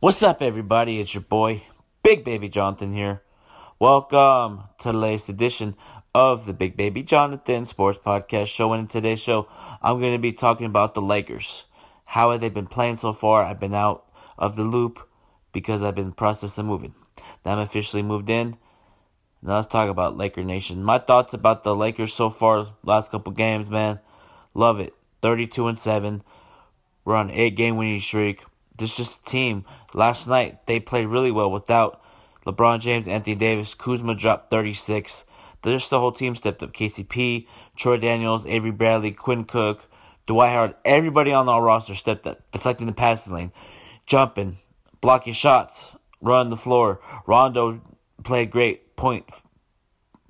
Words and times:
What's 0.00 0.22
up, 0.22 0.42
everybody? 0.42 1.00
It's 1.00 1.12
your 1.12 1.24
boy, 1.24 1.64
Big 2.04 2.22
Baby 2.22 2.48
Jonathan 2.48 2.92
here. 2.92 3.20
Welcome 3.80 4.62
to 4.78 4.92
the 4.92 4.96
latest 4.96 5.28
edition 5.28 5.74
of 6.14 6.46
the 6.46 6.52
Big 6.52 6.76
Baby 6.76 7.02
Jonathan 7.02 7.66
Sports 7.66 7.98
Podcast 7.98 8.46
Show. 8.46 8.72
And 8.72 8.82
in 8.82 8.86
today's 8.86 9.18
show, 9.18 9.48
I'm 9.82 9.98
going 9.98 10.12
to 10.12 10.20
be 10.20 10.30
talking 10.30 10.66
about 10.66 10.94
the 10.94 11.02
Lakers. 11.02 11.64
How 12.04 12.30
have 12.30 12.40
they 12.40 12.48
been 12.48 12.68
playing 12.68 12.98
so 12.98 13.12
far? 13.12 13.44
I've 13.44 13.58
been 13.58 13.74
out 13.74 14.04
of 14.38 14.54
the 14.54 14.62
loop 14.62 15.00
because 15.50 15.82
I've 15.82 15.96
been 15.96 16.12
processing 16.12 16.66
moving. 16.66 16.94
Now 17.44 17.54
I'm 17.54 17.58
officially 17.58 18.04
moved 18.04 18.30
in. 18.30 18.56
Now 19.42 19.56
let's 19.56 19.66
talk 19.66 19.90
about 19.90 20.16
Laker 20.16 20.44
Nation. 20.44 20.84
My 20.84 21.00
thoughts 21.00 21.34
about 21.34 21.64
the 21.64 21.74
Lakers 21.74 22.14
so 22.14 22.30
far, 22.30 22.68
last 22.84 23.10
couple 23.10 23.32
games, 23.32 23.68
man. 23.68 23.98
Love 24.54 24.78
it. 24.78 24.94
32 25.22 25.66
and 25.66 25.76
7. 25.76 26.22
We're 27.04 27.16
on 27.16 27.32
eight 27.32 27.56
game 27.56 27.76
winning 27.76 27.98
streak. 27.98 28.44
This 28.78 28.96
just 28.96 29.22
a 29.22 29.24
team. 29.30 29.64
Last 29.92 30.26
night 30.26 30.66
they 30.66 30.80
played 30.80 31.06
really 31.06 31.30
well 31.30 31.50
without 31.50 32.00
LeBron 32.46 32.80
James, 32.80 33.08
Anthony 33.08 33.34
Davis, 33.34 33.74
Kuzma 33.74 34.14
dropped 34.14 34.50
36. 34.50 35.24
Just 35.64 35.90
the 35.90 36.00
whole 36.00 36.12
team 36.12 36.34
stepped 36.34 36.62
up. 36.62 36.72
KCP, 36.72 37.46
Troy 37.76 37.98
Daniels, 37.98 38.46
Avery 38.46 38.70
Bradley, 38.70 39.10
Quinn 39.10 39.44
Cook, 39.44 39.86
Dwight 40.26 40.52
Howard. 40.52 40.74
Everybody 40.84 41.32
on 41.32 41.48
our 41.48 41.62
roster 41.62 41.94
stepped 41.94 42.26
up, 42.26 42.40
deflecting 42.52 42.86
the 42.86 42.92
passing 42.92 43.34
lane, 43.34 43.52
jumping, 44.06 44.58
blocking 45.00 45.34
shots, 45.34 45.96
running 46.20 46.50
the 46.50 46.56
floor. 46.56 47.00
Rondo 47.26 47.80
played 48.24 48.50
great 48.50 48.96
point 48.96 49.28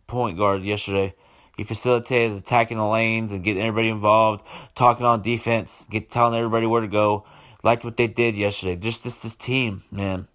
point 0.06 0.38
guard 0.38 0.62
yesterday. 0.62 1.14
He 1.56 1.64
facilitated 1.64 2.36
attacking 2.36 2.76
the 2.76 2.86
lanes 2.86 3.32
and 3.32 3.42
getting 3.42 3.62
everybody 3.62 3.88
involved, 3.88 4.44
talking 4.74 5.04
on 5.04 5.22
defense, 5.22 5.86
get 5.90 6.10
telling 6.10 6.38
everybody 6.38 6.66
where 6.66 6.80
to 6.80 6.88
go. 6.88 7.26
Liked 7.62 7.84
what 7.84 7.96
they 7.96 8.06
did 8.06 8.36
yesterday. 8.36 8.76
Just 8.76 9.02
this 9.02 9.20
this 9.20 9.34
team, 9.34 9.82
man. 9.90 10.28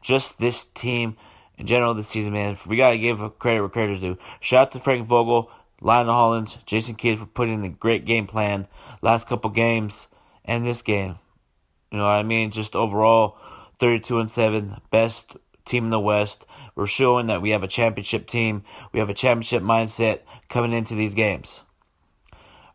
Just 0.00 0.38
this 0.38 0.64
team 0.64 1.16
in 1.56 1.66
general 1.66 1.94
this 1.94 2.08
season, 2.08 2.32
man. 2.32 2.56
We 2.66 2.76
gotta 2.76 2.98
give 2.98 3.18
credit 3.38 3.60
where 3.60 3.68
credit's 3.68 4.00
due. 4.00 4.18
Shout 4.40 4.68
out 4.68 4.72
to 4.72 4.80
Frank 4.80 5.06
Vogel, 5.06 5.50
Lionel 5.80 6.14
Hollins, 6.14 6.58
Jason 6.66 6.94
Kidd 6.94 7.18
for 7.18 7.26
putting 7.26 7.54
in 7.54 7.64
a 7.64 7.68
great 7.68 8.04
game 8.04 8.26
plan 8.26 8.68
last 9.02 9.28
couple 9.28 9.50
games 9.50 10.06
and 10.44 10.64
this 10.64 10.82
game. 10.82 11.18
You 11.90 11.98
know 11.98 12.04
what 12.04 12.10
I 12.10 12.22
mean? 12.22 12.50
Just 12.50 12.76
overall, 12.76 13.38
thirty-two 13.78 14.20
and 14.20 14.30
seven, 14.30 14.76
best 14.90 15.36
team 15.64 15.84
in 15.84 15.90
the 15.90 16.00
West. 16.00 16.46
We're 16.74 16.86
showing 16.86 17.26
that 17.26 17.42
we 17.42 17.50
have 17.50 17.62
a 17.62 17.68
championship 17.68 18.26
team. 18.26 18.62
We 18.92 19.00
have 19.00 19.10
a 19.10 19.14
championship 19.14 19.62
mindset 19.62 20.20
coming 20.48 20.72
into 20.72 20.94
these 20.94 21.14
games. 21.14 21.62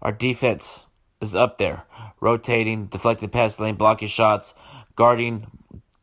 Our 0.01 0.11
defense 0.11 0.85
is 1.21 1.35
up 1.35 1.57
there, 1.57 1.85
rotating, 2.23 2.85
deflecting 2.85 3.29
pass 3.29 3.59
lane, 3.59 3.75
blocking 3.75 4.07
shots, 4.07 4.53
guarding, 4.95 5.45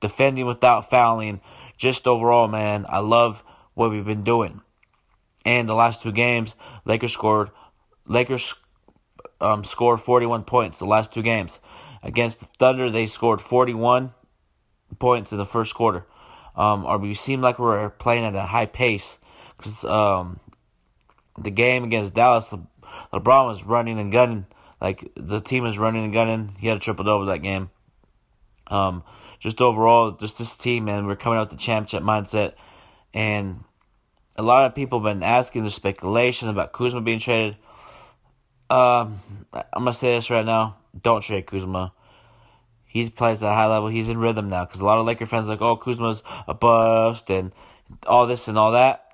defending 0.00 0.46
without 0.46 0.88
fouling. 0.88 1.40
Just 1.78 2.06
overall, 2.06 2.46
man, 2.46 2.84
I 2.88 2.98
love 2.98 3.42
what 3.72 3.90
we've 3.90 4.04
been 4.04 4.22
doing. 4.22 4.60
And 5.46 5.66
the 5.66 5.74
last 5.74 6.02
two 6.02 6.12
games, 6.12 6.54
Lakers 6.84 7.14
scored. 7.14 7.50
Lakers 8.06 8.54
um, 9.40 9.64
scored 9.64 10.02
41 10.02 10.44
points 10.44 10.78
the 10.78 10.84
last 10.84 11.10
two 11.10 11.22
games. 11.22 11.58
Against 12.02 12.40
the 12.40 12.46
Thunder, 12.58 12.90
they 12.90 13.06
scored 13.06 13.40
41 13.40 14.12
points 14.98 15.32
in 15.32 15.38
the 15.38 15.46
first 15.46 15.74
quarter. 15.74 16.05
Um, 16.55 16.84
or 16.84 16.98
we 16.98 17.14
seem 17.14 17.40
like 17.40 17.58
we're 17.58 17.88
playing 17.88 18.24
at 18.24 18.34
a 18.34 18.42
high 18.42 18.66
pace 18.66 19.16
because 19.56 19.84
um, 19.84 20.40
the 21.38 21.50
game 21.50 21.84
against 21.84 22.12
Dallas, 22.12 22.52
LeBron 23.10 23.46
was 23.46 23.64
running 23.64 23.98
and 23.98 24.12
gunning 24.12 24.46
like 24.81 25.11
the 25.14 25.41
team 25.41 25.67
is 25.67 25.78
running 25.78 26.05
and 26.05 26.12
gunning. 26.12 26.56
He 26.59 26.69
had 26.69 26.78
a 26.78 26.81
triple 26.81 27.05
double 27.05 27.27
that 27.27 27.39
game. 27.39 27.70
Um, 28.69 29.03
just 29.41 29.61
overall, 29.61 30.12
just 30.12 30.39
this 30.39 30.56
team, 30.56 30.84
man, 30.84 31.06
we're 31.06 31.17
coming 31.17 31.39
out 31.39 31.50
with 31.50 31.59
the 31.59 31.64
championship 31.64 32.03
mindset, 32.03 32.55
and 33.12 33.64
a 34.36 34.42
lot 34.42 34.67
of 34.67 34.75
people 34.75 35.01
have 35.01 35.14
been 35.14 35.23
asking 35.23 35.64
the 35.64 35.70
speculation 35.70 36.48
about 36.48 36.73
Kuzma 36.73 37.01
being 37.01 37.19
traded. 37.19 37.57
Um, 38.69 39.20
I'm 39.52 39.85
gonna 39.85 39.95
say 39.95 40.14
this 40.14 40.30
right 40.30 40.45
now: 40.45 40.77
don't 41.02 41.23
trade 41.23 41.46
Kuzma. 41.46 41.92
He 42.86 43.08
plays 43.08 43.42
at 43.42 43.52
a 43.52 43.55
high 43.55 43.69
level. 43.69 43.89
He's 43.89 44.08
in 44.08 44.19
rhythm 44.19 44.48
now 44.48 44.64
because 44.64 44.80
a 44.80 44.85
lot 44.85 44.98
of 44.98 45.07
Laker 45.07 45.27
fans 45.27 45.46
like, 45.46 45.63
oh, 45.63 45.77
Kuzma's 45.77 46.24
a 46.48 46.55
bust 46.55 47.30
and 47.30 47.52
all 48.05 48.27
this 48.27 48.48
and 48.48 48.58
all 48.58 48.73
that. 48.73 49.05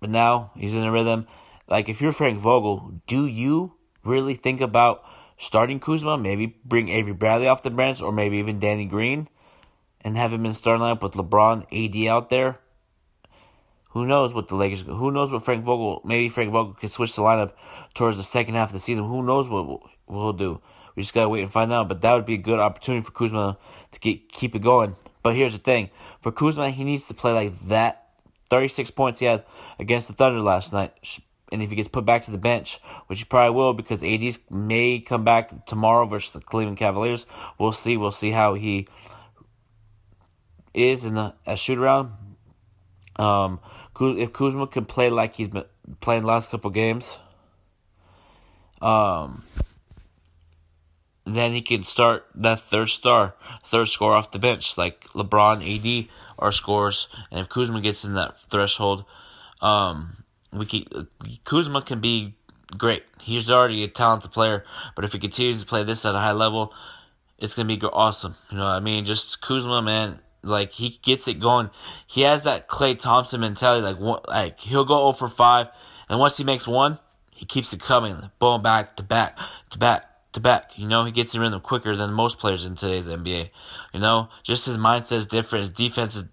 But 0.00 0.10
now 0.10 0.52
he's 0.56 0.74
in 0.74 0.84
a 0.84 0.92
rhythm. 0.92 1.26
Like 1.68 1.88
if 1.88 2.00
you're 2.00 2.12
Frank 2.12 2.38
Vogel, 2.38 3.00
do 3.06 3.26
you 3.26 3.72
really 4.04 4.34
think 4.34 4.60
about 4.60 5.04
starting 5.38 5.80
Kuzma, 5.80 6.16
maybe 6.18 6.56
bring 6.64 6.88
Avery 6.88 7.12
Bradley 7.12 7.48
off 7.48 7.62
the 7.62 7.70
bench, 7.70 8.02
or 8.02 8.12
maybe 8.12 8.38
even 8.38 8.60
Danny 8.60 8.84
Green, 8.84 9.28
and 10.00 10.16
have 10.16 10.32
him 10.32 10.46
in 10.46 10.54
starting 10.54 10.82
lineup 10.82 11.02
with 11.02 11.12
LeBron, 11.12 11.66
AD 11.72 12.08
out 12.08 12.30
there. 12.30 12.60
Who 13.90 14.06
knows 14.06 14.34
what 14.34 14.48
the 14.48 14.56
Lakers? 14.56 14.82
Who 14.82 15.12
knows 15.12 15.30
what 15.30 15.44
Frank 15.44 15.64
Vogel? 15.64 16.02
Maybe 16.04 16.28
Frank 16.28 16.50
Vogel 16.50 16.74
could 16.74 16.90
switch 16.90 17.14
the 17.14 17.22
lineup 17.22 17.52
towards 17.94 18.16
the 18.16 18.24
second 18.24 18.54
half 18.54 18.70
of 18.70 18.72
the 18.72 18.80
season. 18.80 19.04
Who 19.04 19.24
knows 19.24 19.48
what 19.48 19.82
we'll, 20.08 20.32
do? 20.32 20.60
We 20.96 21.02
just 21.02 21.14
gotta 21.14 21.28
wait 21.28 21.42
and 21.42 21.52
find 21.52 21.72
out. 21.72 21.88
But 21.88 22.00
that 22.00 22.12
would 22.12 22.26
be 22.26 22.34
a 22.34 22.38
good 22.38 22.58
opportunity 22.58 23.04
for 23.04 23.12
Kuzma 23.12 23.56
to 23.92 24.00
get, 24.00 24.28
keep 24.28 24.56
it 24.56 24.62
going. 24.62 24.96
But 25.22 25.36
here's 25.36 25.52
the 25.52 25.60
thing: 25.60 25.90
for 26.20 26.32
Kuzma, 26.32 26.70
he 26.70 26.82
needs 26.82 27.06
to 27.06 27.14
play 27.14 27.32
like 27.32 27.58
that. 27.68 28.08
Thirty-six 28.50 28.90
points 28.90 29.20
he 29.20 29.26
had 29.26 29.44
against 29.78 30.08
the 30.08 30.14
Thunder 30.14 30.40
last 30.40 30.72
night 30.72 30.92
and 31.54 31.62
if 31.62 31.70
he 31.70 31.76
gets 31.76 31.88
put 31.88 32.04
back 32.04 32.24
to 32.24 32.32
the 32.32 32.38
bench, 32.38 32.80
which 33.06 33.20
he 33.20 33.24
probably 33.24 33.54
will 33.54 33.74
because 33.74 34.02
ADs 34.02 34.40
may 34.50 34.98
come 34.98 35.22
back 35.22 35.66
tomorrow 35.66 36.04
versus 36.04 36.32
the 36.32 36.40
Cleveland 36.40 36.78
Cavaliers. 36.78 37.26
We'll 37.58 37.70
see. 37.70 37.96
We'll 37.96 38.10
see 38.10 38.32
how 38.32 38.54
he 38.54 38.88
is 40.74 41.04
in 41.04 41.14
the 41.14 41.32
a 41.46 41.56
shoot 41.56 41.78
around. 41.78 42.10
Um, 43.16 43.60
if 43.96 44.32
Kuzma 44.32 44.66
can 44.66 44.84
play 44.84 45.10
like 45.10 45.36
he's 45.36 45.48
been 45.48 45.64
playing 46.00 46.22
the 46.22 46.28
last 46.28 46.50
couple 46.50 46.70
games, 46.70 47.16
um, 48.82 49.44
then 51.24 51.52
he 51.52 51.62
can 51.62 51.84
start 51.84 52.26
that 52.34 52.58
third 52.58 52.88
star, 52.88 53.36
third 53.66 53.86
score 53.86 54.14
off 54.14 54.32
the 54.32 54.40
bench, 54.40 54.76
like 54.76 55.04
LeBron, 55.10 55.62
AD 55.62 56.08
are 56.36 56.50
scores, 56.50 57.06
and 57.30 57.38
if 57.38 57.48
Kuzma 57.48 57.80
gets 57.80 58.04
in 58.04 58.14
that 58.14 58.40
threshold, 58.50 59.04
um, 59.62 60.23
we 60.54 60.66
can, 60.66 61.08
Kuzma 61.44 61.82
can 61.82 62.00
be 62.00 62.34
great. 62.76 63.04
He's 63.20 63.50
already 63.50 63.84
a 63.84 63.88
talented 63.88 64.32
player, 64.32 64.64
but 64.94 65.04
if 65.04 65.12
he 65.12 65.18
continues 65.18 65.60
to 65.60 65.66
play 65.66 65.84
this 65.84 66.04
at 66.04 66.14
a 66.14 66.18
high 66.18 66.32
level, 66.32 66.72
it's 67.38 67.54
gonna 67.54 67.76
be 67.76 67.80
awesome. 67.86 68.36
You 68.50 68.58
know, 68.58 68.66
I 68.66 68.80
mean, 68.80 69.04
just 69.04 69.40
Kuzma, 69.40 69.82
man, 69.82 70.20
like 70.42 70.72
he 70.72 70.98
gets 71.02 71.26
it 71.28 71.40
going. 71.40 71.70
He 72.06 72.22
has 72.22 72.42
that 72.42 72.68
Klay 72.68 72.98
Thompson 72.98 73.40
mentality. 73.40 73.82
Like, 73.82 74.22
like 74.28 74.60
he'll 74.60 74.84
go 74.84 75.04
over 75.04 75.28
five, 75.28 75.68
and 76.08 76.18
once 76.18 76.36
he 76.36 76.44
makes 76.44 76.66
one, 76.66 76.98
he 77.30 77.46
keeps 77.46 77.72
it 77.72 77.80
coming, 77.80 78.30
boom, 78.38 78.62
back 78.62 78.96
to 78.96 79.02
back 79.02 79.38
to 79.70 79.78
back 79.78 80.04
to 80.32 80.40
back. 80.40 80.78
You 80.78 80.86
know, 80.86 81.04
he 81.04 81.12
gets 81.12 81.34
in 81.34 81.40
rhythm 81.40 81.60
quicker 81.60 81.96
than 81.96 82.12
most 82.12 82.38
players 82.38 82.64
in 82.64 82.76
today's 82.76 83.08
NBA. 83.08 83.50
You 83.92 84.00
know, 84.00 84.28
just 84.42 84.66
his 84.66 84.76
mindset 84.76 85.16
is 85.16 85.26
different. 85.26 85.62
His 85.62 85.70
defense 85.70 86.16
is 86.16 86.24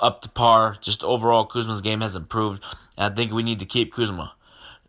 up 0.00 0.22
to 0.22 0.28
par. 0.28 0.76
Just 0.80 1.02
overall, 1.02 1.46
Kuzma's 1.46 1.80
game 1.80 2.00
has 2.00 2.14
improved. 2.14 2.62
And 2.96 3.12
I 3.12 3.14
think 3.14 3.32
we 3.32 3.42
need 3.42 3.58
to 3.60 3.66
keep 3.66 3.92
Kuzma. 3.92 4.32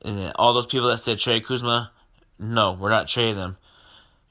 And 0.02 0.32
all 0.36 0.54
those 0.54 0.66
people 0.66 0.88
that 0.90 1.00
said 1.00 1.20
trade 1.20 1.46
Kuzma, 1.46 1.92
no, 2.38 2.74
we're 2.74 2.90
not 2.90 3.08
trading 3.08 3.36
them. 3.36 3.58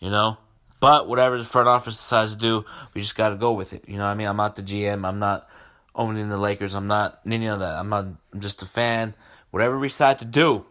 You 0.00 0.10
know? 0.10 0.38
But 0.80 1.08
whatever 1.08 1.38
the 1.38 1.44
front 1.44 1.68
office 1.68 1.96
decides 1.96 2.34
to 2.34 2.38
do, 2.38 2.64
we 2.94 3.00
just 3.00 3.16
got 3.16 3.30
to 3.30 3.36
go 3.36 3.52
with 3.52 3.72
it. 3.72 3.84
You 3.88 3.98
know 3.98 4.04
what 4.04 4.10
I 4.10 4.14
mean? 4.14 4.28
I'm 4.28 4.36
not 4.36 4.54
the 4.54 4.62
GM. 4.62 5.06
I'm 5.06 5.18
not 5.18 5.48
owning 5.94 6.28
the 6.28 6.38
Lakers. 6.38 6.74
I'm 6.74 6.86
not 6.86 7.20
any 7.26 7.48
of 7.48 7.58
that. 7.58 7.74
I'm 7.74 7.88
not. 7.88 8.04
I'm 8.32 8.40
just 8.40 8.62
a 8.62 8.66
fan. 8.66 9.14
Whatever 9.50 9.78
we 9.78 9.88
decide 9.88 10.20
to 10.20 10.24
do, 10.24 10.64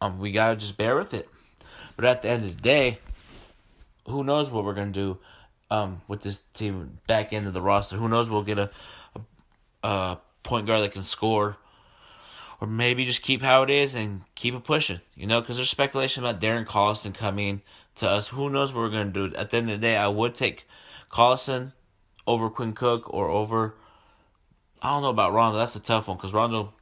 um, 0.00 0.18
we 0.18 0.32
gotta 0.32 0.56
just 0.56 0.76
bear 0.76 0.96
with 0.96 1.14
it. 1.14 1.28
But 1.94 2.04
at 2.04 2.22
the 2.22 2.28
end 2.28 2.44
of 2.44 2.56
the 2.56 2.62
day, 2.62 2.98
who 4.06 4.24
knows 4.24 4.50
what 4.50 4.64
we're 4.64 4.74
gonna 4.74 4.90
do 4.90 5.18
um, 5.70 6.02
with 6.08 6.22
this 6.22 6.42
team 6.52 6.98
back 7.06 7.32
of 7.32 7.52
the 7.52 7.62
roster? 7.62 7.96
Who 7.96 8.08
knows? 8.08 8.28
We'll 8.28 8.42
get 8.42 8.58
a, 8.58 8.70
a 9.84 10.18
point 10.42 10.66
guard 10.66 10.82
that 10.82 10.92
can 10.92 11.02
score 11.02 11.56
or 12.60 12.66
maybe 12.66 13.04
just 13.04 13.22
keep 13.22 13.42
how 13.42 13.62
it 13.62 13.70
is 13.70 13.94
and 13.94 14.22
keep 14.34 14.54
it 14.54 14.64
pushing. 14.64 15.00
You 15.14 15.26
know, 15.26 15.40
because 15.40 15.56
there's 15.56 15.70
speculation 15.70 16.24
about 16.24 16.40
Darren 16.40 16.66
Collison 16.66 17.14
coming 17.14 17.62
to 17.96 18.08
us. 18.08 18.28
Who 18.28 18.48
knows 18.50 18.72
what 18.72 18.80
we're 18.80 18.90
going 18.90 19.12
to 19.12 19.28
do? 19.28 19.36
At 19.36 19.50
the 19.50 19.58
end 19.58 19.70
of 19.70 19.80
the 19.80 19.86
day, 19.86 19.96
I 19.96 20.08
would 20.08 20.34
take 20.34 20.66
Collison 21.10 21.72
over 22.26 22.48
Quinn 22.50 22.72
Cook 22.72 23.12
or 23.12 23.28
over. 23.28 23.74
I 24.80 24.90
don't 24.90 25.02
know 25.02 25.10
about 25.10 25.32
Rondo. 25.32 25.58
That's 25.58 25.76
a 25.76 25.80
tough 25.80 26.08
one 26.08 26.16
because 26.16 26.32
Rondo 26.32 26.72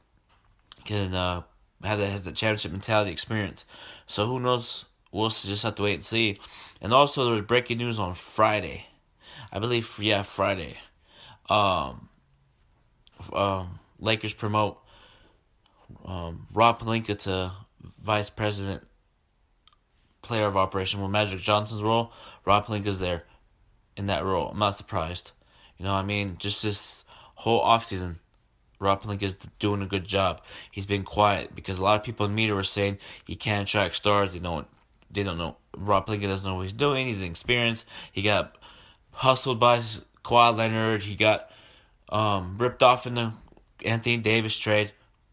can 0.85 1.13
uh, 1.13 1.43
have 1.83 1.99
that 1.99 2.09
has 2.09 2.25
that 2.25 2.35
championship 2.35 2.71
mentality 2.71 3.11
experience. 3.11 3.65
So 4.07 4.25
who 4.25 4.39
knows? 4.39 4.85
We'll 5.11 5.29
just 5.29 5.63
have 5.63 5.75
to 5.75 5.83
wait 5.83 5.93
and 5.95 6.05
see. 6.05 6.39
And 6.81 6.91
also, 6.91 7.23
there 7.23 7.33
was 7.33 7.43
breaking 7.43 7.77
news 7.77 7.99
on 7.99 8.15
Friday. 8.15 8.87
I 9.51 9.59
believe, 9.59 9.99
yeah, 9.99 10.23
Friday. 10.23 10.77
Um, 11.49 12.09
um, 13.31 13.79
Lakers 13.99 14.33
promote 14.33 14.79
um, 16.05 16.47
Rob 16.53 16.79
Pelinka 16.79 17.17
to 17.19 17.51
vice 18.01 18.29
president, 18.29 18.85
player 20.21 20.45
of 20.45 20.57
operation. 20.57 20.99
Well, 20.99 21.09
Magic 21.09 21.39
Johnson's 21.39 21.81
role, 21.81 22.11
Rob 22.45 22.65
Pelinka's 22.65 22.99
there 22.99 23.23
in 23.95 24.07
that 24.07 24.23
role. 24.23 24.49
I'm 24.49 24.59
not 24.59 24.77
surprised. 24.77 25.31
You 25.77 25.85
know 25.85 25.93
what 25.93 25.99
I 25.99 26.03
mean? 26.03 26.37
Just 26.37 26.63
this 26.63 27.05
whole 27.35 27.63
offseason, 27.63 28.15
Rob 28.79 29.01
Pelinka 29.01 29.23
is 29.23 29.35
doing 29.59 29.81
a 29.81 29.87
good 29.87 30.05
job. 30.05 30.41
He's 30.71 30.85
been 30.85 31.03
quiet 31.03 31.55
because 31.55 31.79
a 31.79 31.83
lot 31.83 31.99
of 31.99 32.05
people 32.05 32.25
in 32.25 32.35
media 32.35 32.55
were 32.55 32.63
saying 32.63 32.97
he 33.25 33.35
can't 33.35 33.67
attract 33.67 33.95
stars. 33.95 34.31
They 34.31 34.39
don't, 34.39 34.67
they 35.11 35.23
don't 35.23 35.37
know. 35.37 35.57
Rob 35.75 36.07
Pelinka 36.07 36.27
doesn't 36.27 36.49
know 36.49 36.57
what 36.57 36.63
he's 36.63 36.73
doing. 36.73 37.07
He's 37.07 37.21
inexperienced. 37.21 37.87
He 38.11 38.21
got 38.21 38.57
hustled 39.11 39.59
by 39.59 39.79
Kawhi 40.23 40.55
Leonard. 40.55 41.03
He 41.03 41.15
got 41.15 41.49
um, 42.09 42.57
ripped 42.57 42.83
off 42.83 43.07
in 43.07 43.15
the 43.15 43.33
Anthony 43.85 44.17
Davis 44.17 44.57
trade. 44.57 44.91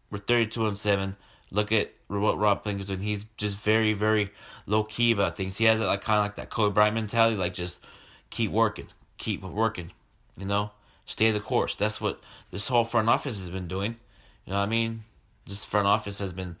We're 0.09 0.19
32 0.19 0.67
and 0.67 0.77
7. 0.77 1.15
Look 1.51 1.71
at 1.71 1.93
what 2.07 2.37
Rob 2.37 2.63
Pelinka's 2.63 2.87
doing. 2.87 2.99
He's 2.99 3.25
just 3.37 3.57
very, 3.57 3.93
very 3.93 4.31
low 4.65 4.83
key 4.83 5.11
about 5.11 5.37
things. 5.37 5.57
He 5.57 5.65
has 5.65 5.79
that 5.79 5.87
like 5.87 6.01
kind 6.01 6.19
of 6.19 6.25
like 6.25 6.35
that 6.35 6.49
Kobe 6.49 6.73
Bryant 6.73 6.95
mentality, 6.95 7.35
like 7.35 7.53
just 7.53 7.83
keep 8.29 8.51
working, 8.51 8.87
keep 9.17 9.41
working, 9.43 9.91
you 10.37 10.45
know, 10.45 10.71
stay 11.05 11.31
the 11.31 11.39
course. 11.39 11.75
That's 11.75 11.99
what 11.99 12.21
this 12.51 12.67
whole 12.67 12.85
front 12.85 13.09
office 13.09 13.39
has 13.39 13.49
been 13.49 13.67
doing. 13.67 13.95
You 14.45 14.53
know 14.53 14.59
what 14.59 14.65
I 14.65 14.69
mean? 14.69 15.03
This 15.45 15.65
front 15.65 15.87
office 15.87 16.19
has 16.19 16.33
been 16.33 16.55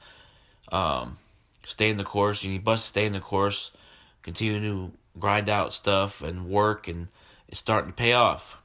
um, 0.71 1.17
staying 1.65 1.97
the 1.97 2.03
course. 2.03 2.43
You 2.43 2.51
need 2.51 2.63
bust 2.63 2.85
stay 2.85 3.05
in 3.05 3.13
the 3.13 3.19
course, 3.19 3.71
continue 4.21 4.59
to 4.59 4.91
grind 5.19 5.49
out 5.49 5.73
stuff 5.73 6.21
and 6.21 6.47
work, 6.49 6.87
and 6.87 7.07
it's 7.47 7.59
starting 7.59 7.91
to 7.91 7.95
pay 7.95 8.13
off. 8.13 8.57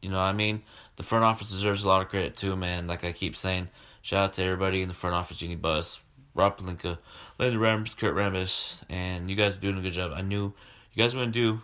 You 0.00 0.10
know 0.10 0.16
what 0.16 0.22
I 0.22 0.32
mean? 0.32 0.62
The 1.00 1.06
front 1.06 1.24
office 1.24 1.50
deserves 1.50 1.82
a 1.82 1.88
lot 1.88 2.02
of 2.02 2.10
credit 2.10 2.36
too, 2.36 2.56
man. 2.56 2.86
Like 2.86 3.04
I 3.04 3.12
keep 3.12 3.34
saying, 3.34 3.70
shout 4.02 4.22
out 4.22 4.32
to 4.34 4.42
everybody 4.42 4.82
in 4.82 4.88
the 4.88 4.92
front 4.92 5.16
office, 5.16 5.38
Jeanie 5.38 5.56
Buss, 5.56 5.98
Rob 6.34 6.58
Pelinka, 6.58 6.98
Linda 7.38 7.58
Rambis, 7.58 7.96
Kurt 7.96 8.14
Rambis, 8.14 8.82
and 8.90 9.30
you 9.30 9.34
guys 9.34 9.56
are 9.56 9.60
doing 9.60 9.78
a 9.78 9.80
good 9.80 9.94
job. 9.94 10.12
I 10.14 10.20
knew 10.20 10.52
you 10.92 11.02
guys 11.02 11.14
were 11.14 11.22
gonna 11.22 11.32
do 11.32 11.62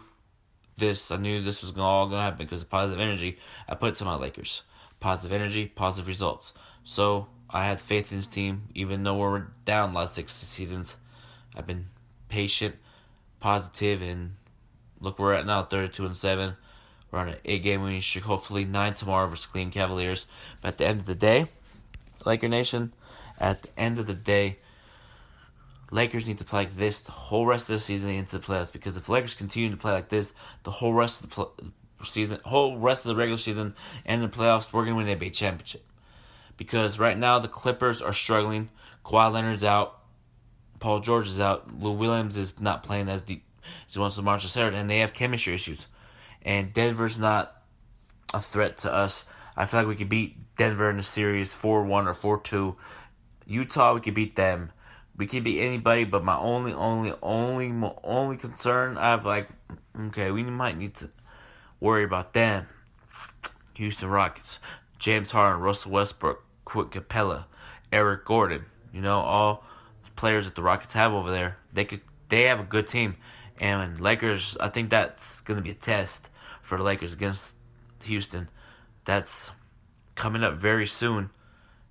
this. 0.79 1.11
I 1.11 1.19
knew 1.19 1.43
this 1.43 1.61
was 1.61 1.77
all 1.77 2.09
gonna 2.09 2.23
happen 2.23 2.47
because 2.47 2.63
of 2.63 2.71
positive 2.71 2.99
energy. 2.99 3.39
I 3.69 3.75
put 3.75 3.97
to 3.97 4.07
my 4.07 4.15
Lakers. 4.15 4.63
Positive 5.01 5.39
energy, 5.39 5.67
positive 5.67 6.09
results. 6.09 6.55
So 6.85 7.29
I 7.51 7.67
had 7.67 7.79
faith 7.79 8.13
in 8.13 8.21
this 8.21 8.27
team, 8.27 8.69
even 8.73 9.03
though 9.03 9.19
we're 9.19 9.49
down 9.67 9.93
last 9.93 10.15
six 10.15 10.33
seasons. 10.33 10.97
I've 11.55 11.67
been 11.67 11.89
patient, 12.31 12.77
positive, 13.41 14.01
and 14.01 14.37
look 14.99 15.19
where 15.19 15.29
we're 15.29 15.35
at 15.35 15.45
now, 15.45 15.63
thirty-two 15.63 16.07
and 16.07 16.17
seven. 16.17 16.57
We're 17.11 17.21
on 17.21 17.29
an 17.29 17.37
eight-game 17.45 17.83
winning 17.83 18.01
streak. 18.01 18.25
Hopefully 18.25 18.65
nine 18.65 18.95
tomorrow 18.95 19.29
versus 19.29 19.47
Cleveland 19.47 19.73
Cavaliers. 19.73 20.27
But 20.61 20.69
at 20.69 20.79
the 20.79 20.87
end 20.87 21.01
of 21.01 21.07
the 21.07 21.15
day, 21.15 21.47
Laker 22.25 22.49
Nation, 22.49 22.93
at 23.39 23.63
the 23.63 23.69
end 23.79 23.99
of 23.99 24.07
the 24.07 24.15
day, 24.15 24.59
Lakers 25.91 26.27
need 26.27 26.39
to 26.39 26.45
play 26.45 26.63
like 26.63 26.77
this 26.77 27.01
the 27.01 27.13
whole 27.13 27.47
rest 27.47 27.71
of 27.71 27.75
the 27.75 27.79
season 27.79 28.11
into 28.11 28.39
the 28.39 28.45
playoffs. 28.45 28.73
Because 28.73 28.97
if 28.97 29.09
Lakers 29.09 29.35
continue 29.35 29.71
to 29.71 29.77
play 29.77 29.93
like 29.93 30.09
this 30.09 30.33
the 30.65 30.71
whole 30.71 30.93
rest 30.93 31.23
of 31.23 31.31
the 31.31 31.35
pl- 31.35 31.55
season, 32.05 32.41
whole 32.45 32.79
rest 32.79 33.05
of 33.05 33.11
the 33.11 33.17
regular 33.17 33.39
season 33.39 33.75
and 34.05 34.23
the 34.23 34.29
playoffs, 34.29 34.73
we're 34.73 34.85
gonna 34.85 34.97
win 34.97 35.07
the 35.07 35.15
NBA 35.15 35.33
championship. 35.33 35.85
Because 36.57 36.99
right 36.99 37.17
now 37.17 37.39
the 37.39 37.49
Clippers 37.49 38.03
are 38.03 38.15
struggling. 38.15 38.71
Kawhi 39.05 39.33
Leonard's 39.33 39.65
out. 39.65 40.01
Paul 40.81 41.01
George 41.01 41.29
is 41.29 41.41
out. 41.41 41.81
Lou 41.81 41.93
Williams 41.93 42.37
is 42.37 42.61
not 42.61 42.83
playing 42.83 43.09
as 43.09 43.23
deep 43.23 43.45
he 43.89 43.99
wants 43.99 44.17
to 44.17 44.23
march 44.23 44.47
Saturday, 44.47 44.77
and 44.77 44.89
they 44.89 44.99
have 44.99 45.13
chemistry 45.13 45.55
issues. 45.55 45.87
And 46.47 46.73
Denver's 46.73 47.19
not 47.19 47.61
a 48.33 48.41
threat 48.41 48.79
to 48.79 48.95
us. 48.95 49.25
I 49.57 49.67
feel 49.67 49.81
like 49.81 49.89
we 49.89 49.97
could 49.97 50.09
beat 50.09 50.55
Denver 50.55 50.89
in 50.89 50.97
the 50.97 51.03
series 51.03 51.53
4 51.53 51.83
1 51.83 52.07
or 52.07 52.15
4 52.15 52.41
2. 52.41 52.77
Utah, 53.47 53.95
we 53.95 54.01
could 54.01 54.15
beat 54.15 54.37
them. 54.37 54.71
We 55.17 55.27
could 55.27 55.43
beat 55.43 55.61
anybody, 55.61 56.05
but 56.05 56.23
my 56.23 56.37
only, 56.37 56.73
only, 56.73 57.13
only, 57.21 57.93
only 58.05 58.37
concern 58.37 58.97
I 58.97 59.11
have, 59.11 59.27
like, 59.27 59.49
okay, 59.99 60.31
we 60.31 60.45
might 60.45 60.79
need 60.79 60.95
to 60.97 61.11
worry 61.81 62.05
about 62.05 62.33
them. 62.33 62.69
Houston 63.75 64.09
Rockets, 64.09 64.61
James 64.99 65.33
Harden, 65.33 65.61
Russell 65.61 65.93
Westbrook, 65.93 66.45
Clint 66.65 66.93
Capela, 66.93 67.47
Eric 67.93 68.25
Gordon. 68.25 68.67
You 68.93 69.01
know, 69.01 69.21
all 69.21 69.65
players 70.15 70.45
that 70.45 70.55
the 70.55 70.63
Rockets 70.63 70.93
have 70.93 71.13
over 71.13 71.31
there. 71.31 71.59
They 71.73 71.85
could, 71.85 72.03
they 72.29 72.45
have 72.45 72.61
a 72.61 72.65
good 72.65 72.87
team, 72.87 73.17
and 73.59 74.01
Lakers. 74.01 74.57
I 74.61 74.69
think 74.69 74.91
that's 74.91 75.41
to 75.41 75.61
be 75.61 75.71
a 75.71 75.75
test 75.75 76.31
for 76.67 76.77
the 76.77 76.85
Lakers 76.85 77.13
against 77.13 77.57
Houston. 78.03 78.49
That's 79.05 79.53
coming 80.17 80.43
up 80.43 80.55
very 80.55 80.87
soon. 80.87 81.31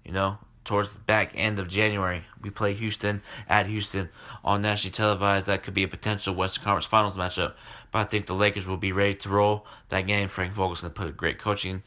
You 0.04 0.12
know, 0.12 0.38
towards 0.66 0.94
the 0.94 1.00
back 1.00 1.32
end 1.36 1.60
of 1.60 1.68
January. 1.68 2.26
We 2.42 2.50
play 2.50 2.74
Houston 2.74 3.22
at 3.48 3.68
Houston 3.68 4.10
on 4.44 4.62
nationally 4.62 4.92
televised. 4.92 5.46
That 5.46 5.64
could 5.64 5.74
be 5.74 5.84
a 5.84 5.88
potential 5.88 6.36
Western 6.36 6.64
Conference 6.64 6.86
Finals 6.86 7.16
matchup. 7.16 7.54
But 7.92 8.00
I 8.00 8.04
think 8.04 8.26
the 8.26 8.34
Lakers 8.34 8.68
will 8.68 8.78
be 8.78 8.92
ready 8.92 9.16
to 9.16 9.30
roll 9.30 9.66
that 9.90 10.02
game. 10.02 10.28
Frank 10.28 10.52
Vogel's 10.54 10.82
going 10.82 10.94
to 10.94 11.00
put 11.00 11.08
a 11.08 11.14
great 11.14 11.40
coaching 11.40 11.84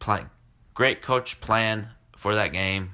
plan, 0.00 0.30
great 0.74 1.02
coach 1.02 1.40
plan 1.40 1.88
for 2.16 2.34
that 2.34 2.52
game. 2.52 2.90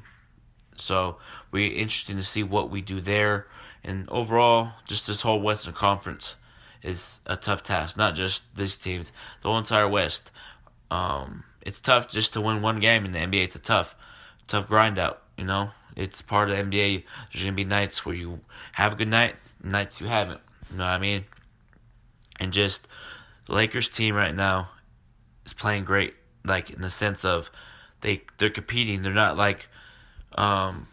So 0.77 1.17
we're 1.51 1.73
interested 1.73 2.17
to 2.17 2.23
see 2.23 2.43
what 2.43 2.71
we 2.71 2.83
do 2.83 3.01
there. 3.01 3.47
And 3.83 4.09
overall, 4.11 4.73
just 4.87 5.07
this 5.07 5.23
whole 5.23 5.41
Western 5.41 5.75
Conference 5.75 6.37
is 6.85 7.21
a 7.27 7.37
tough 7.37 7.65
task. 7.65 7.97
Not 7.97 8.15
just 8.15 8.43
these 8.55 8.77
teams, 8.77 9.11
the 9.43 9.49
whole 9.49 9.59
entire 9.59 9.89
West. 9.89 10.31
Um, 10.91 11.43
it's 11.63 11.81
tough 11.81 12.09
just 12.09 12.35
to 12.35 12.41
win 12.41 12.63
one 12.63 12.79
game 12.79 13.05
in 13.05 13.13
the 13.13 13.19
NBA. 13.19 13.45
It's 13.45 13.57
a 13.57 13.61
tough 13.61 13.97
tough 14.47 14.69
grind 14.69 14.99
out. 14.99 15.23
You 15.37 15.45
know, 15.45 15.71
it's 15.97 16.23
part 16.23 16.51
of 16.51 16.57
the 16.57 16.63
NBA. 16.63 17.05
There's 17.33 17.43
gonna 17.43 17.57
be 17.57 17.65
nights 17.65 18.05
where 18.05 18.15
you 18.15 18.41
have 18.73 18.93
a 18.93 18.97
good 18.97 19.09
night, 19.09 19.37
nights 19.63 20.01
you 20.01 20.07
haven't. 20.07 20.41
You 20.71 20.79
know 20.79 20.85
what 20.85 20.93
I 20.93 20.99
mean? 20.99 21.25
And 22.39 22.53
just 22.53 22.87
Lakers 23.49 23.89
team 23.89 24.15
right 24.15 24.35
now 24.35 24.69
is 25.47 25.55
playing 25.55 25.85
great. 25.85 26.15
Like 26.45 26.71
in 26.71 26.83
the 26.83 26.91
sense 26.91 27.25
of 27.25 27.51
they 28.03 28.23
they're 28.37 28.51
competing. 28.51 29.03
They're 29.03 29.13
not 29.13 29.39
like 29.39 29.69
um 30.37 30.87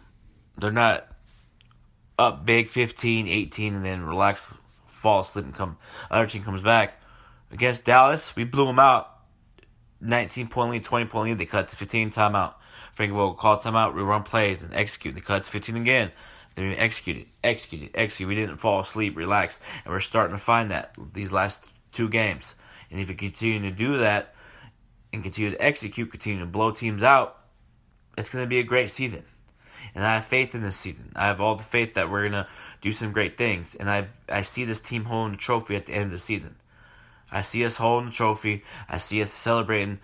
they're 0.57 0.71
not 0.71 1.07
up 2.17 2.45
big 2.45 2.69
15, 2.69 3.27
18 3.27 3.75
and 3.75 3.85
then 3.85 4.05
relax, 4.05 4.53
fall 5.01 5.21
asleep 5.21 5.45
and 5.45 5.55
come 5.55 5.77
other 6.09 6.27
team 6.27 6.43
comes 6.43 6.61
back. 6.61 7.01
Against 7.51 7.83
Dallas, 7.83 8.35
we 8.35 8.43
blew 8.43 8.65
them 8.65 8.79
out. 8.79 9.09
19 9.99 10.47
point 10.47 10.71
lead, 10.71 10.83
20 10.83 11.05
point 11.05 11.29
lead, 11.29 11.39
they 11.39 11.45
cut 11.45 11.67
to 11.67 11.75
15 11.75 12.11
timeout. 12.11 12.53
Frank 12.93 13.11
Vogel 13.13 13.33
call 13.33 13.57
timeout, 13.57 13.93
we 13.93 14.01
run 14.01 14.23
plays 14.23 14.63
and 14.63 14.73
execute. 14.73 15.15
They 15.15 15.21
cut 15.21 15.43
to 15.43 15.51
15 15.51 15.75
again. 15.75 16.11
Then 16.55 16.69
we 16.69 16.75
execute 16.75 17.17
it, 17.17 17.27
execute 17.43 17.83
it, 17.83 17.91
execute. 17.95 18.27
We 18.27 18.35
didn't 18.35 18.57
fall 18.57 18.81
asleep, 18.81 19.15
relax, 19.15 19.59
and 19.85 19.93
we're 19.93 20.01
starting 20.01 20.35
to 20.35 20.41
find 20.41 20.71
that 20.71 20.95
these 21.13 21.31
last 21.31 21.69
two 21.91 22.09
games. 22.09 22.55
And 22.89 22.99
if 22.99 23.07
we 23.07 23.15
continue 23.15 23.69
to 23.69 23.75
do 23.75 23.99
that 23.99 24.35
and 25.13 25.23
continue 25.23 25.51
to 25.51 25.63
execute, 25.63 26.11
continue 26.11 26.41
to 26.41 26.45
blow 26.45 26.71
teams 26.71 27.03
out, 27.03 27.37
it's 28.17 28.29
going 28.29 28.43
to 28.43 28.49
be 28.49 28.59
a 28.59 28.63
great 28.63 28.91
season. 28.91 29.23
And 29.95 30.03
I 30.03 30.15
have 30.15 30.25
faith 30.25 30.55
in 30.55 30.61
this 30.61 30.75
season. 30.75 31.11
I 31.15 31.27
have 31.27 31.41
all 31.41 31.55
the 31.55 31.63
faith 31.63 31.95
that 31.95 32.09
we're 32.09 32.29
to 32.29 32.47
do 32.81 32.91
some 32.91 33.11
great 33.11 33.37
things. 33.37 33.75
And 33.75 33.89
I 33.89 34.07
I 34.29 34.41
see 34.41 34.65
this 34.65 34.79
team 34.79 35.05
holding 35.05 35.33
the 35.33 35.37
trophy 35.37 35.75
at 35.75 35.85
the 35.85 35.93
end 35.93 36.05
of 36.05 36.11
the 36.11 36.19
season. 36.19 36.55
I 37.31 37.41
see 37.41 37.65
us 37.65 37.77
holding 37.77 38.09
the 38.09 38.15
trophy. 38.15 38.63
I 38.89 38.97
see 38.97 39.21
us 39.21 39.31
celebrating 39.31 39.99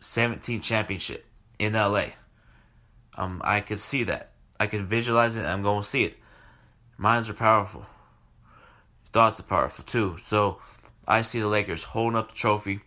17th 0.00 0.62
championship 0.62 1.24
in 1.58 1.72
LA. 1.72 2.06
Um, 3.16 3.40
I 3.44 3.60
could 3.60 3.80
see 3.80 4.04
that. 4.04 4.32
I 4.58 4.66
could 4.66 4.82
visualize 4.82 5.36
it. 5.36 5.44
I'm 5.44 5.62
to 5.62 5.82
see 5.82 6.04
it. 6.04 6.18
Minds 6.98 7.30
are 7.30 7.34
powerful. 7.34 7.86
Thoughts 9.12 9.40
are 9.40 9.44
powerful 9.44 9.84
too. 9.84 10.16
So 10.18 10.60
I 11.08 11.22
see 11.22 11.40
the 11.40 11.48
Lakers 11.48 11.84
holding 11.84 12.18
up 12.18 12.28
the 12.28 12.34
trophy 12.36 12.80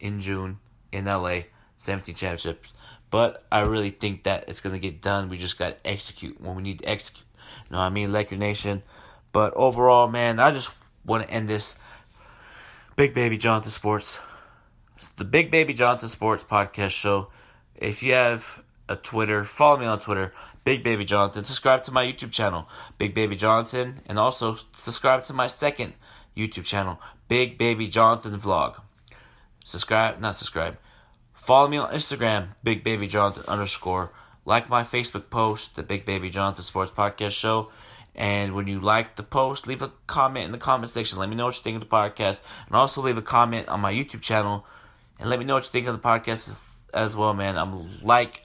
in 0.00 0.20
June 0.20 0.58
in 0.92 1.04
LA, 1.04 1.42
17 1.76 2.14
championships. 2.14 2.72
But 3.10 3.44
I 3.50 3.60
really 3.60 3.90
think 3.90 4.24
that 4.24 4.48
it's 4.48 4.60
going 4.60 4.74
to 4.74 4.78
get 4.78 5.00
done. 5.00 5.28
We 5.28 5.38
just 5.38 5.58
got 5.58 5.70
to 5.70 5.90
execute 5.90 6.40
when 6.40 6.56
we 6.56 6.62
need 6.62 6.80
to 6.80 6.88
execute. 6.88 7.24
You 7.68 7.72
know 7.72 7.78
what 7.78 7.84
I 7.84 7.90
mean? 7.90 8.12
Laker 8.12 8.36
Nation. 8.36 8.82
But 9.32 9.54
overall, 9.54 10.08
man, 10.08 10.38
I 10.40 10.50
just 10.50 10.70
want 11.04 11.24
to 11.24 11.30
end 11.30 11.48
this 11.48 11.76
Big 12.96 13.14
Baby 13.14 13.38
Jonathan 13.38 13.70
Sports. 13.70 14.18
the 15.16 15.24
Big 15.24 15.50
Baby 15.50 15.74
Jonathan 15.74 16.08
Sports 16.08 16.44
podcast 16.44 16.90
show. 16.90 17.28
If 17.74 18.02
you 18.02 18.12
have 18.14 18.62
a 18.88 18.96
Twitter, 18.96 19.44
follow 19.44 19.78
me 19.78 19.86
on 19.86 20.00
Twitter, 20.00 20.34
Big 20.64 20.82
Baby 20.82 21.04
Jonathan. 21.04 21.44
Subscribe 21.44 21.84
to 21.84 21.92
my 21.92 22.04
YouTube 22.04 22.32
channel, 22.32 22.68
Big 22.98 23.14
Baby 23.14 23.36
Jonathan, 23.36 24.00
and 24.06 24.18
also 24.18 24.58
subscribe 24.74 25.22
to 25.24 25.32
my 25.32 25.46
second 25.46 25.94
YouTube 26.36 26.64
channel, 26.64 27.00
Big 27.28 27.56
Baby 27.56 27.88
Jonathan 27.88 28.38
Vlog. 28.38 28.80
Subscribe, 29.64 30.18
not 30.20 30.36
subscribe. 30.36 30.76
Follow 31.48 31.66
me 31.66 31.78
on 31.78 31.94
Instagram, 31.94 32.48
Big 32.62 32.84
Baby 32.84 33.06
Jonathan 33.06 33.42
underscore. 33.48 34.12
Like 34.44 34.68
my 34.68 34.82
Facebook 34.82 35.30
post, 35.30 35.76
the 35.76 35.82
Big 35.82 36.04
Baby 36.04 36.28
Jonathan 36.28 36.62
Sports 36.62 36.92
Podcast 36.94 37.30
Show. 37.30 37.70
And 38.14 38.54
when 38.54 38.66
you 38.66 38.80
like 38.80 39.16
the 39.16 39.22
post, 39.22 39.66
leave 39.66 39.80
a 39.80 39.90
comment 40.06 40.44
in 40.44 40.52
the 40.52 40.58
comment 40.58 40.90
section. 40.90 41.18
Let 41.18 41.30
me 41.30 41.36
know 41.36 41.46
what 41.46 41.56
you 41.56 41.62
think 41.62 41.76
of 41.76 41.80
the 41.80 41.86
podcast. 41.86 42.42
And 42.66 42.76
also 42.76 43.00
leave 43.00 43.16
a 43.16 43.22
comment 43.22 43.66
on 43.68 43.80
my 43.80 43.90
YouTube 43.90 44.20
channel. 44.20 44.66
And 45.18 45.30
let 45.30 45.38
me 45.38 45.46
know 45.46 45.54
what 45.54 45.64
you 45.64 45.70
think 45.70 45.86
of 45.86 45.94
the 45.94 46.06
podcast 46.06 46.82
as 46.92 47.16
well, 47.16 47.32
man. 47.32 47.56
I'm 47.56 48.02
like 48.02 48.42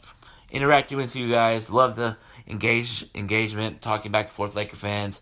interacting 0.49 0.97
with 0.97 1.13
you 1.13 1.29
guys. 1.29 1.69
Love 1.69 1.97
the 1.97 2.15
engage 2.47 3.05
engagement, 3.13 3.81
talking 3.81 4.13
back 4.13 4.27
and 4.27 4.33
forth, 4.33 4.55
Laker 4.55 4.77
fans. 4.77 5.19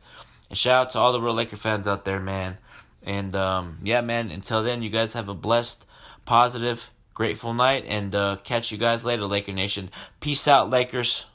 And 0.49 0.57
shout 0.59 0.85
out 0.85 0.89
to 0.91 0.99
all 0.99 1.13
the 1.13 1.19
real 1.19 1.33
Laker 1.33 1.57
fans 1.57 1.87
out 1.87 2.05
there, 2.05 2.19
man. 2.19 2.59
And 3.01 3.35
um, 3.35 3.79
yeah, 3.81 4.01
man. 4.01 4.29
Until 4.29 4.61
then, 4.61 4.83
you 4.83 4.91
guys 4.91 5.13
have 5.13 5.29
a 5.29 5.33
blessed, 5.33 5.83
positive, 6.25 6.91
grateful 7.13 7.53
night, 7.53 7.85
and 7.87 8.13
uh, 8.15 8.37
catch 8.43 8.71
you 8.71 8.77
guys 8.77 9.03
later, 9.03 9.25
Laker 9.25 9.51
Nation. 9.51 9.89
Peace 10.19 10.47
out, 10.47 10.69
Lakers. 10.69 11.25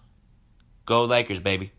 Go 0.84 1.04
Lakers, 1.04 1.40
baby. 1.40 1.72